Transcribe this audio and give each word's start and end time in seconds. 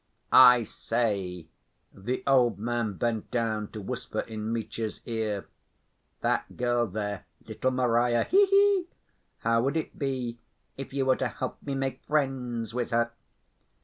"I 0.31 0.63
say," 0.63 1.45
the 1.93 2.23
old 2.25 2.57
man 2.57 2.93
bent 2.93 3.29
down 3.29 3.67
to 3.73 3.79
whisper 3.81 4.21
in 4.21 4.51
Mitya's 4.51 4.99
ear. 5.05 5.45
"That 6.21 6.57
girl 6.57 6.87
there, 6.87 7.25
little 7.45 7.69
Marya, 7.69 8.23
he 8.23 8.47
he! 8.47 8.87
How 9.41 9.61
would 9.61 9.77
it 9.77 9.99
be 9.99 10.39
if 10.75 10.91
you 10.91 11.05
were 11.05 11.17
to 11.17 11.27
help 11.27 11.61
me 11.61 11.75
make 11.75 12.01
friends 12.05 12.73
with 12.73 12.89
her?" 12.89 13.11